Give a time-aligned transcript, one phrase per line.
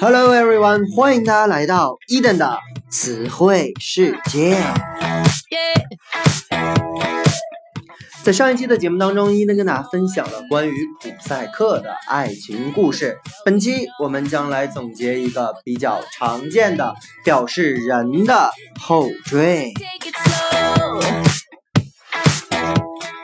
[0.00, 2.58] Hello everyone，欢迎大家来到 Eden 的
[2.88, 4.56] 词汇世界。
[8.22, 10.72] 在上一期的节目当中，伊登跟大家分享了关于
[11.02, 13.18] 普赛克的爱情故事。
[13.44, 19.70] 本期我们将来总结一个比较常见的表示人的后缀。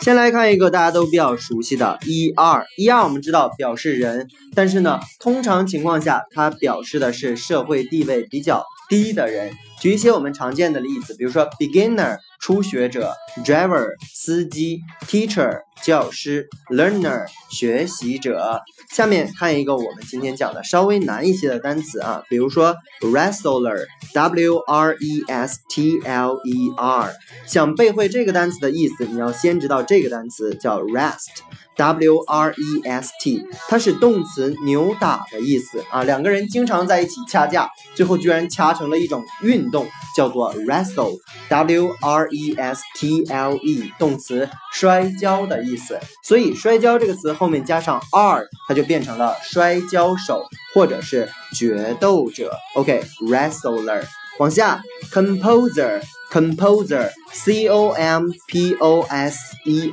[0.06, 2.64] 先来看一个大家都比较熟悉的，er。
[2.78, 9.50] er 我们知道表示人，但是呢，通常情况下它表示的是社会地位比较低的人。
[9.80, 12.18] 举一些我们常见的例子，比如说 beginner。
[12.38, 18.60] 初学者，driver 司机，teacher 教师，learner 学习者。
[18.92, 27.12] 下面看一个我们今天讲的稍微难一些的单词啊，比如说 wrestler，w r e s t l e r。
[27.46, 36.04] 想背会这个单词的意思，你要先知道这个单词叫 rest，w r e s t，它是动词扭打的意思啊。
[36.04, 39.86] 两个人经常在一起掐架，最后居然掐成了一种运动，
[40.16, 42.28] 叫做 wrestle，w r。
[42.30, 50.44] e s t l e 动词摔跤的意思，所以摔跤这个词后面加上 r，它就变成了摔跤手
[50.74, 52.52] 或者是决斗者。
[52.74, 54.04] OK，wrestler。
[54.38, 56.02] 往下，composer
[56.36, 59.92] ，composer，composer，c o m p o s e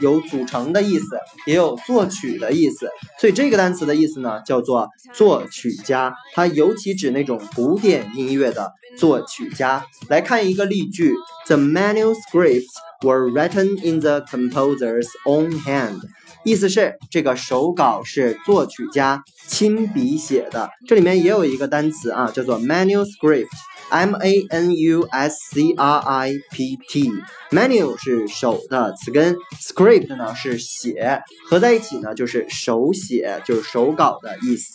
[0.00, 2.88] 有组成的意思，也有作曲的意思，
[3.20, 9.84] 所以这个单词的意思呢叫做作曲家，它尤其指那种古典音乐的作曲家。
[10.08, 11.14] 来看一个例句
[11.46, 12.66] ：The manuscripts
[13.02, 16.00] were written in the composer's own hand。
[16.44, 20.70] 意思是这个手稿是作曲家亲笔写的。
[20.86, 27.10] 这里面也有一个单词啊，叫做 manuscript，m a n u s c r i p t。
[27.50, 34.74] manu 是手的词根，script 呢是写，合在一起呢就是手写，就是手稿的意思。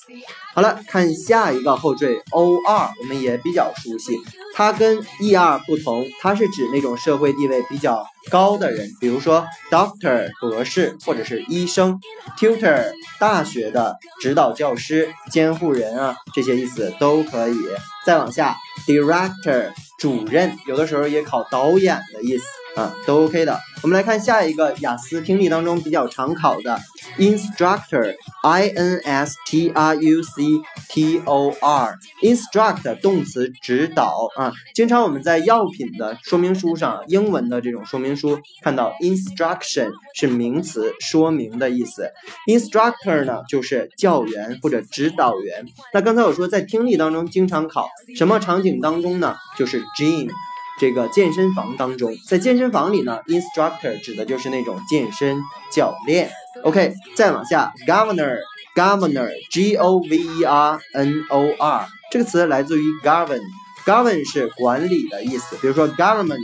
[0.53, 4.13] 好了，看下一个后缀 or，我们也比较熟悉。
[4.53, 11.99] 它跟 er 不同，它是指那种社会地位比较高的人，比如说 doctor 博士或者是医生
[12.37, 17.55] ，tutor 大学的指导教师、监护人啊，这些意思都可以。
[18.05, 18.55] 再往下
[18.87, 22.43] ，director 主任，有的时候也考导演的意思。
[22.73, 23.59] 啊，都 OK 的。
[23.83, 26.79] 我们来看下一个雅思听力当中比较常考的
[27.17, 30.43] instructor，I N S T R U C
[30.89, 34.51] T O R，instruct 动词指导啊。
[34.73, 42.09] 经常我们在药品的说明书上，英文的这种说明书看到 instruction 是名词，说明的意思。
[42.47, 45.65] instructor 呢就是教员或者指导员。
[45.93, 49.35] 那刚才我说在听力当中经常考，什么场景当中呢？
[49.57, 50.29] 就是 gym。
[50.81, 55.39] 这个健身房当中，在健身房里呢，instructor 指的就是那种健身
[55.71, 56.31] 教练。
[56.63, 66.39] OK，再往下，governor，governor，G O V E R N O R 这个词来自于 govern，govern 是管理的意思，比如说 government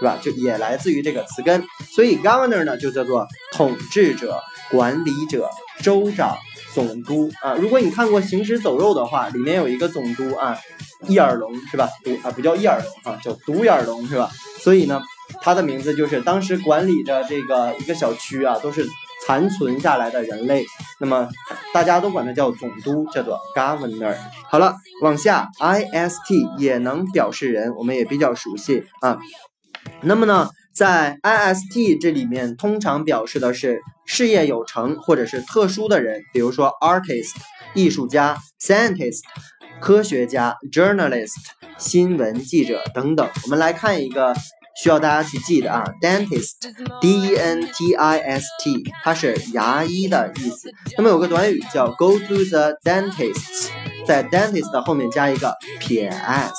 [0.00, 0.18] 是吧？
[0.22, 1.62] 就也来自于这个词根，
[1.94, 4.40] 所以 governor 呢就叫做统治者、
[4.70, 5.50] 管理者、
[5.82, 6.34] 州长。
[6.74, 10.58] 总督啊，如果你看过《行尸走肉》的话，里面有一个总督啊，
[11.08, 11.88] 叶尔龙是吧？
[12.04, 14.28] 独啊不叫叶尔龙啊，叫独眼龙是吧？
[14.58, 15.00] 所以呢，
[15.40, 18.84] 他的名字就是当时管理着这个一个小区啊，都是
[19.24, 20.66] 残存下来的人类，
[20.98, 21.28] 那么
[21.72, 24.16] 大家都管他叫总督，叫做 governor。
[24.50, 29.18] 好了，往下，I S T 也能表示人，我们也比较熟悉啊。
[30.02, 30.50] 那么呢？
[30.74, 37.34] 在 ist 这里面，通常表示的是事业有成或者是特殊的人，比如说 artist
[37.74, 39.20] 艺术家，scientist
[39.80, 41.34] 科学家，journalist
[41.78, 43.28] 新闻记者等等。
[43.44, 44.34] 我们来看一个
[44.82, 46.52] 需要大家去记的啊，dentist
[47.00, 50.70] d e n t i s t 它是牙医的意思。
[50.96, 53.68] 那么有个短语叫 go to the dentist，
[54.06, 56.52] 在 dentist 的后面加一个撇 s。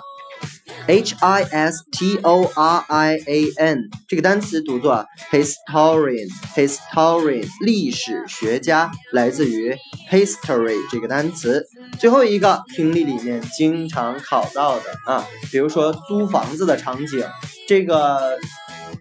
[0.87, 9.75] H I S T O R I A N 这个单词读作 historian，historian 历史学家，来自于
[10.09, 11.65] history 这个单词。
[11.99, 17.25] 最后一个听力里面经常考到的啊，比如说租房子的场景，
[17.67, 18.37] 这个。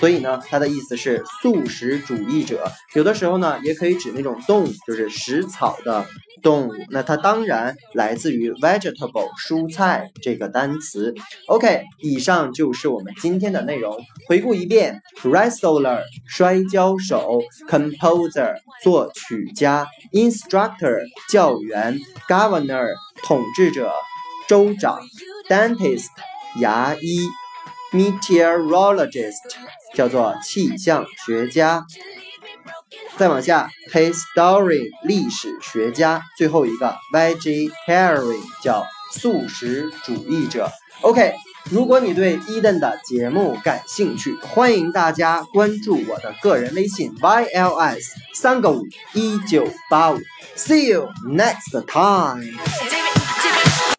[0.00, 2.70] 所以呢，它的意思是素食主义者。
[2.94, 6.04] 有的时候呢，也可以指那种动物，就是食草的
[6.42, 6.72] 动物。
[6.90, 11.14] 那它当然来自于 vegetable 蔬菜这个单词。
[11.46, 13.96] OK，以上就是我们今天的内容。
[14.26, 17.40] 回顾一遍：wrestler 摔跤手
[17.70, 20.98] ，composer 作曲家，instructor
[21.30, 21.96] 教员
[22.28, 23.92] ，governor 统治者。
[24.46, 25.00] 州长
[25.48, 26.08] ，dentist，
[26.60, 27.28] 牙医
[27.92, 29.32] ，meteorologist，
[29.94, 31.84] 叫做气象学家。
[33.16, 36.22] 再往下，historian，历史学家。
[36.36, 40.68] 最后一个，vegetarian，叫素食主义者。
[41.00, 41.34] OK，
[41.70, 48.02] 如果你对伊登的节目感兴趣，欢迎大家关注我的个人微信 yls
[48.32, 50.18] 三个五一九八五。
[50.56, 53.03] See you next time.